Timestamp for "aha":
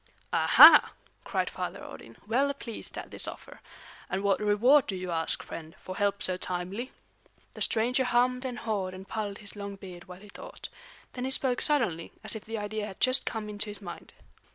0.33-0.93